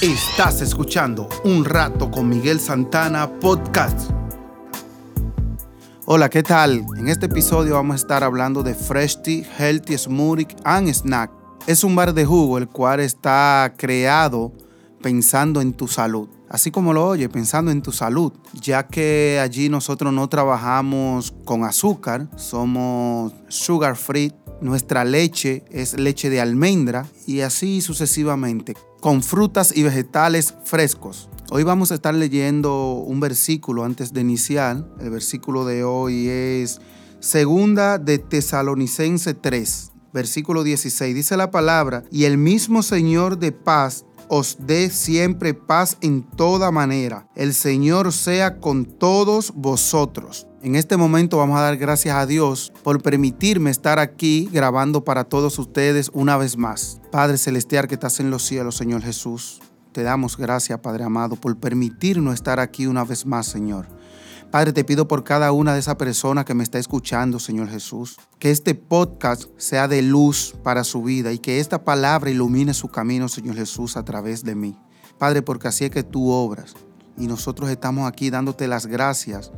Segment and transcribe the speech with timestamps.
[0.00, 4.12] Estás escuchando Un Rato con Miguel Santana Podcast.
[6.04, 6.86] Hola, ¿qué tal?
[6.96, 11.32] En este episodio vamos a estar hablando de Fresh Tea, Healthy Smoothie and Snack.
[11.66, 14.52] Es un bar de jugo el cual está creado
[15.02, 16.28] pensando en tu salud.
[16.48, 21.64] Así como lo oye, pensando en tu salud, ya que allí nosotros no trabajamos con
[21.64, 29.76] azúcar, somos sugar free, nuestra leche es leche de almendra y así sucesivamente con frutas
[29.76, 31.28] y vegetales frescos.
[31.50, 34.84] Hoy vamos a estar leyendo un versículo antes de iniciar.
[35.00, 36.80] El versículo de hoy es
[37.20, 41.14] Segunda de Tesalonicense 3, versículo 16.
[41.14, 46.70] Dice la palabra, y el mismo Señor de paz os dé siempre paz en toda
[46.70, 47.26] manera.
[47.34, 50.47] El Señor sea con todos vosotros.
[50.60, 55.22] En este momento vamos a dar gracias a Dios por permitirme estar aquí grabando para
[55.22, 57.00] todos ustedes una vez más.
[57.12, 59.60] Padre Celestial que estás en los cielos, Señor Jesús,
[59.92, 63.86] te damos gracias, Padre amado, por permitirnos estar aquí una vez más, Señor.
[64.50, 68.16] Padre, te pido por cada una de esas personas que me está escuchando, Señor Jesús,
[68.40, 72.88] que este podcast sea de luz para su vida y que esta palabra ilumine su
[72.88, 74.76] camino, Señor Jesús, a través de mí.
[75.18, 76.74] Padre, porque así es que tú obras
[77.16, 79.52] y nosotros estamos aquí dándote las gracias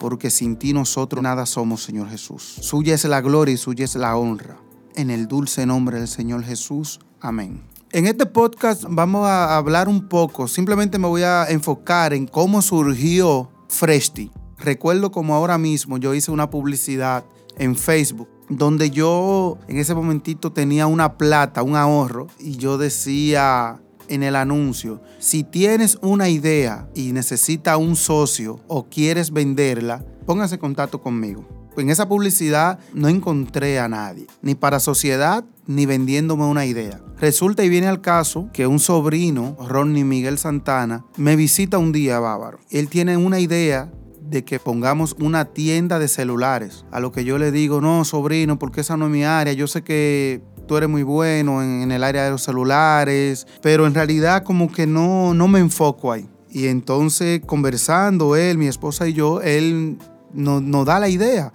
[0.00, 2.56] porque sin ti nosotros nada somos, Señor Jesús.
[2.60, 4.56] Suya es la gloria y suya es la honra.
[4.96, 6.98] En el dulce nombre del Señor Jesús.
[7.20, 7.62] Amén.
[7.92, 12.62] En este podcast vamos a hablar un poco, simplemente me voy a enfocar en cómo
[12.62, 14.30] surgió Freshty.
[14.58, 17.24] Recuerdo como ahora mismo yo hice una publicidad
[17.56, 23.80] en Facebook donde yo en ese momentito tenía una plata, un ahorro y yo decía
[24.10, 30.56] en el anuncio, si tienes una idea y necesita un socio o quieres venderla, póngase
[30.56, 31.46] en contacto conmigo.
[31.76, 37.00] En esa publicidad no encontré a nadie, ni para sociedad, ni vendiéndome una idea.
[37.18, 42.18] Resulta y viene al caso que un sobrino, Ronnie Miguel Santana, me visita un día
[42.18, 42.58] Bávaro.
[42.70, 43.90] Él tiene una idea
[44.30, 46.84] de que pongamos una tienda de celulares.
[46.92, 49.52] A lo que yo le digo, no, sobrino, porque esa no es mi área.
[49.52, 53.94] Yo sé que tú eres muy bueno en, el área de los celulares, pero en
[53.94, 56.28] realidad como que no, no me enfoco ahí.
[56.48, 59.98] Y entonces conversando él, mi esposa y yo, él
[60.32, 61.52] nos, nos da la idea.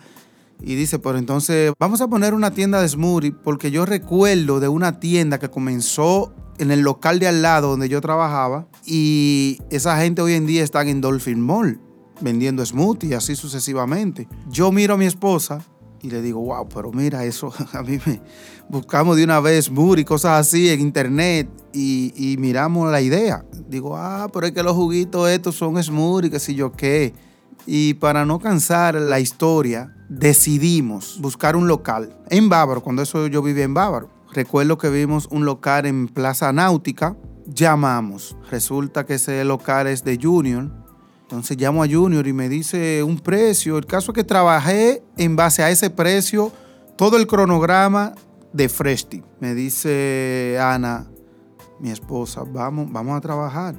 [0.61, 4.67] Y dice, pero entonces vamos a poner una tienda de smoothie porque yo recuerdo de
[4.67, 9.97] una tienda que comenzó en el local de al lado donde yo trabajaba y esa
[9.97, 11.79] gente hoy en día está en Dolphin Mall
[12.19, 14.27] vendiendo smoothie así sucesivamente.
[14.49, 15.61] Yo miro a mi esposa
[16.05, 18.21] y le digo, wow, pero mira, eso a mí me
[18.69, 23.43] buscamos de una vez smoothie y cosas así en internet y, y, miramos la idea.
[23.67, 27.13] Digo, ah, pero es que los juguitos estos son smoothie, que si yo qué.
[27.65, 33.41] Y para no cansar la historia, decidimos buscar un local en Bávaro, cuando eso yo
[33.41, 34.09] vivía en Bávaro.
[34.33, 37.15] Recuerdo que vimos un local en Plaza Náutica,
[37.47, 38.37] llamamos.
[38.51, 40.71] Resulta que ese local es de Junior.
[41.25, 43.79] Entonces llamo a Junior y me dice un precio.
[43.79, 46.51] El caso es que trabajé en base a ese precio
[46.95, 48.13] todo el cronograma
[48.53, 49.23] de Freshty.
[49.39, 51.07] Me dice Ana,
[51.79, 53.75] mi esposa, vamos, vamos a trabajar.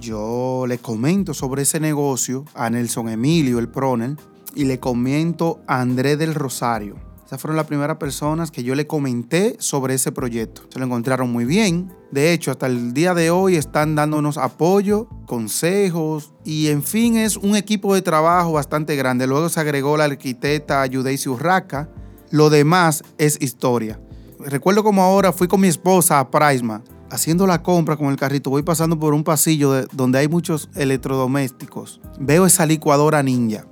[0.00, 4.16] Yo le comento sobre ese negocio a Nelson Emilio, el Pronel,
[4.56, 7.07] y le comento a André del Rosario.
[7.28, 10.62] Esas fueron las primeras personas que yo le comenté sobre ese proyecto.
[10.70, 11.92] Se lo encontraron muy bien.
[12.10, 17.36] De hecho, hasta el día de hoy están dándonos apoyo, consejos y en fin es
[17.36, 19.26] un equipo de trabajo bastante grande.
[19.26, 21.90] Luego se agregó la arquitecta Yudeisi Urraca.
[22.30, 24.00] Lo demás es historia.
[24.40, 28.48] Recuerdo como ahora fui con mi esposa a Prisma haciendo la compra con el carrito,
[28.48, 32.00] voy pasando por un pasillo donde hay muchos electrodomésticos.
[32.18, 33.66] Veo esa licuadora ninja.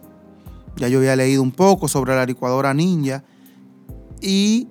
[0.76, 3.24] Ya yo había leído un poco sobre la licuadora ninja.
[4.20, 4.68] Y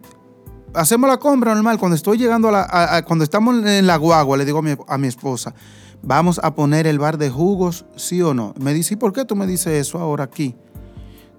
[0.74, 1.78] hacemos la compra normal.
[1.78, 3.04] Cuando estoy llegando a la.
[3.06, 5.54] cuando estamos en la guagua, le digo a mi, a esposa,
[6.02, 8.54] vamos a poner el bar de jugos, sí o no.
[8.60, 10.56] Me dice, ¿y por qué tú me dices eso ahora aquí?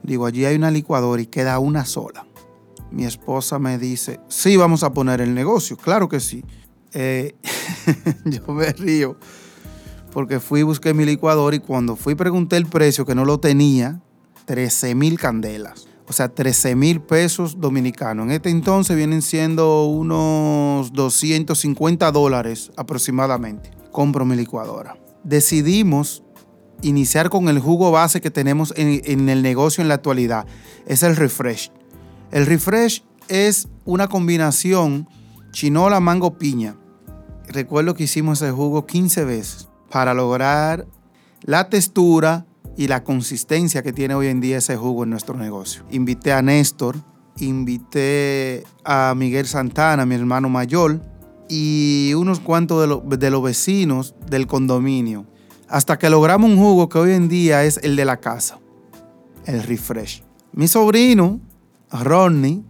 [0.02, 2.26] Digo, allí hay una licuadora y queda una sola.
[2.90, 5.76] Mi esposa me dice, sí, vamos a poner el negocio.
[5.76, 6.44] Claro que sí.
[6.92, 7.34] Eh,
[8.24, 9.18] yo me río
[10.16, 14.00] porque fui busqué mi licuador y cuando fui pregunté el precio que no lo tenía,
[14.46, 15.88] 13 mil candelas.
[16.08, 18.26] O sea, 13 mil pesos dominicanos.
[18.26, 23.70] En este entonces vienen siendo unos 250 dólares aproximadamente.
[23.90, 24.96] Compro mi licuadora.
[25.24, 26.22] Decidimos
[26.82, 30.46] iniciar con el jugo base que tenemos en, en el negocio en la actualidad.
[30.86, 31.72] Es el refresh.
[32.30, 35.08] El refresh es una combinación
[35.50, 36.76] chinola, mango, piña
[37.48, 40.86] recuerdo que hicimos ese jugo 15 veces para lograr
[41.42, 45.84] la textura y la consistencia que tiene hoy en día ese jugo en nuestro negocio.
[45.90, 46.96] Invité a Néstor,
[47.38, 51.00] invité a Miguel Santana, mi hermano mayor,
[51.48, 55.26] y unos cuantos de, los vecinos del condominio.
[55.68, 58.58] Hasta que logramos un jugo que hoy en día es el de la casa,
[59.46, 60.22] el refresh.
[60.52, 61.40] Mi sobrino,
[61.90, 62.62] Ronnie,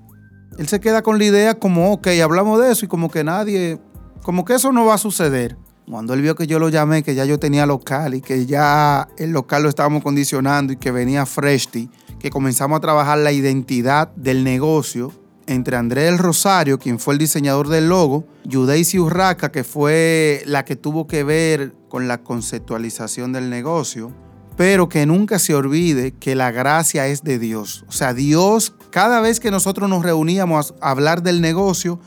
[0.58, 3.78] él se queda con la idea como, ok, hablamos de eso y como que nadie,
[4.22, 5.56] como que eso no va a suceder.
[5.88, 9.08] Cuando él vio que yo lo llamé, que ya yo tenía local y que ya
[9.18, 11.88] el local lo estábamos condicionando y que venía Freshty,
[12.18, 15.12] que comenzamos a trabajar la identidad del negocio
[15.46, 20.64] entre Andrés el Rosario, quien fue el diseñador del logo, Yudeisi Urraca, que fue la
[20.64, 24.10] que tuvo que ver con la conceptualización del negocio,
[24.56, 27.84] pero que nunca se olvide que la gracia es de Dios.
[27.88, 32.00] O sea, Dios, cada vez que nosotros nos reuníamos a hablar del negocio,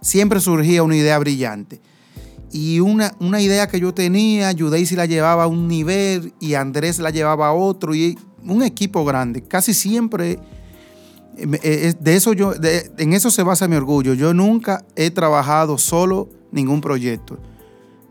[0.00, 1.80] siempre surgía una idea brillante.
[2.52, 6.98] Y una, una idea que yo tenía, Judaisi la llevaba a un nivel y Andrés
[6.98, 9.42] la llevaba a otro, y un equipo grande.
[9.42, 10.38] Casi siempre,
[11.36, 12.52] eh, eh, de eso yo,
[12.98, 14.14] en eso se basa mi orgullo.
[14.14, 17.38] Yo nunca he trabajado solo ningún proyecto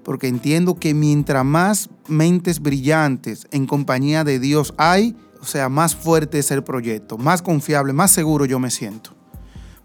[0.04, 5.96] porque entiendo que mientras más mentes brillantes en compañía de Dios hay, o sea, más
[5.96, 9.12] fuerte es el proyecto, más confiable, más seguro yo me siento.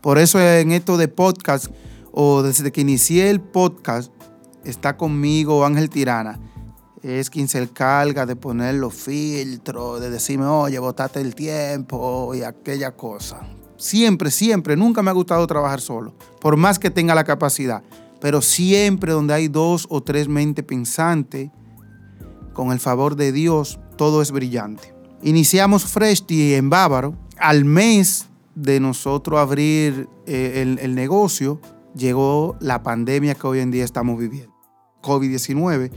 [0.00, 1.66] Por eso en esto de podcast,
[2.12, 4.10] o desde que inicié el podcast,
[4.66, 6.38] está conmigo Ángel Tirana.
[7.02, 12.42] Es quien se encarga de poner los filtros, de decirme, oye, botate el tiempo y
[12.42, 13.40] aquella cosa.
[13.76, 17.82] Siempre, siempre, nunca me ha gustado trabajar solo, por más que tenga la capacidad.
[18.20, 21.50] Pero siempre donde hay dos o tres mentes pensantes,
[22.54, 24.94] con el favor de Dios, todo es brillante.
[25.22, 27.14] Iniciamos Freshty en Bávaro.
[27.38, 31.60] Al mes de nosotros abrir eh, el negocio,
[31.94, 34.55] llegó la pandemia que hoy en día estamos viviendo.
[35.06, 35.90] COVID-19.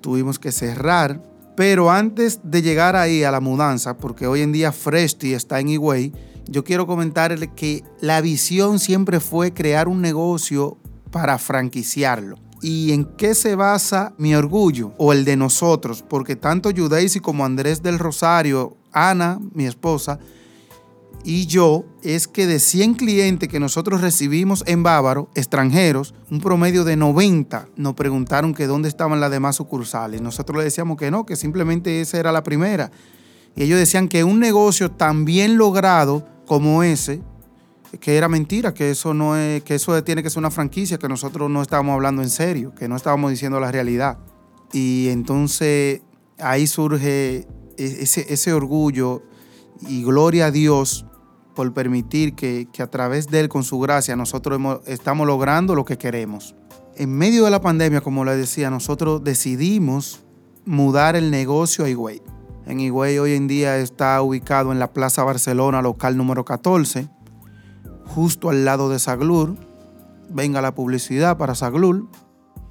[0.00, 1.22] Tuvimos que cerrar.
[1.54, 5.68] Pero antes de llegar ahí a la mudanza, porque hoy en día Freshty está en
[5.68, 6.12] Higüey,
[6.48, 10.78] yo quiero comentarle que la visión siempre fue crear un negocio
[11.10, 12.38] para franquiciarlo.
[12.62, 16.02] ¿Y en qué se basa mi orgullo o el de nosotros?
[16.08, 20.18] Porque tanto Judaisi como Andrés del Rosario, Ana, mi esposa,
[21.24, 26.84] y yo, es que de 100 clientes que nosotros recibimos en Bávaro, extranjeros, un promedio
[26.84, 30.20] de 90 nos preguntaron que dónde estaban las demás sucursales.
[30.20, 32.90] Nosotros le decíamos que no, que simplemente esa era la primera.
[33.54, 37.22] Y ellos decían que un negocio tan bien logrado como ese
[38.00, 41.08] que era mentira, que eso no es, que eso tiene que ser una franquicia, que
[41.08, 44.18] nosotros no estábamos hablando en serio, que no estábamos diciendo la realidad.
[44.72, 46.00] Y entonces
[46.38, 47.46] ahí surge
[47.76, 49.22] e, ese, ese orgullo
[49.86, 51.04] y gloria a Dios
[51.54, 55.98] por permitir que, a través de Él, con su gracia, nosotros estamos logrando lo que
[55.98, 56.54] queremos.
[56.96, 60.20] En medio de la pandemia, como les decía, nosotros decidimos
[60.64, 62.22] mudar el negocio a Higüey.
[62.66, 67.08] En Higüey hoy en día está ubicado en la Plaza Barcelona, local número 14
[68.14, 69.56] justo al lado de Saglur.
[70.28, 72.06] Venga la publicidad para Saglur.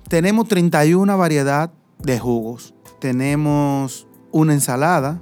[0.07, 2.73] Tenemos 31 variedad de jugos.
[2.99, 5.21] Tenemos una ensalada.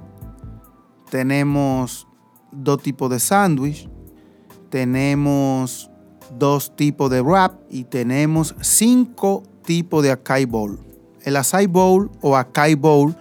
[1.10, 2.06] Tenemos
[2.52, 3.88] dos tipos de sándwich.
[4.70, 5.90] Tenemos
[6.38, 10.78] dos tipos de wrap y tenemos cinco tipos de acai bowl.
[11.22, 13.16] El acai bowl o acai bowl,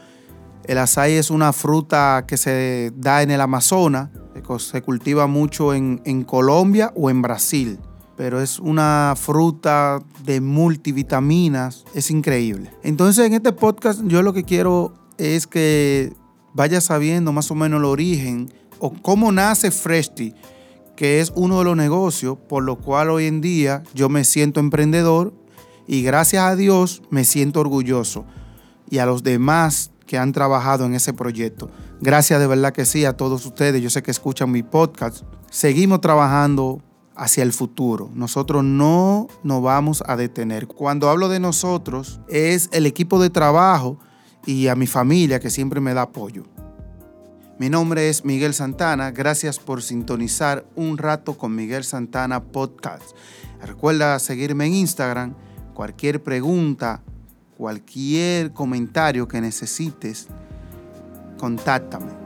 [0.66, 4.10] el acai es una fruta que se da en el Amazonas
[4.58, 7.80] se cultiva mucho en, en Colombia o en Brasil,
[8.18, 12.72] pero es una fruta de multivitaminas, es increíble.
[12.84, 16.14] Entonces en este podcast yo lo que quiero es que
[16.54, 20.34] vaya sabiendo más o menos el origen o cómo nace Freshty,
[20.96, 24.60] que es uno de los negocios por lo cual hoy en día yo me siento
[24.60, 25.34] emprendedor
[25.88, 28.26] y gracias a Dios me siento orgulloso
[28.90, 31.70] y a los demás que han trabajado en ese proyecto.
[32.02, 33.82] Gracias de verdad que sí a todos ustedes.
[33.82, 35.24] Yo sé que escuchan mi podcast.
[35.52, 36.82] Seguimos trabajando
[37.16, 38.10] hacia el futuro.
[38.14, 40.68] Nosotros no nos vamos a detener.
[40.68, 44.00] Cuando hablo de nosotros, es el equipo de trabajo
[44.46, 46.46] y a mi familia que siempre me da apoyo.
[47.60, 49.12] Mi nombre es Miguel Santana.
[49.12, 53.04] Gracias por sintonizar un rato con Miguel Santana Podcast.
[53.62, 55.36] Recuerda seguirme en Instagram.
[55.74, 57.04] Cualquier pregunta,
[57.58, 60.30] cualquier comentario que necesites,
[61.38, 62.19] contáctame.